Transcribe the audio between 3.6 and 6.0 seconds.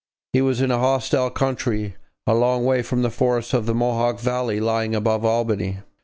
the Mohawk valley lying above Albany.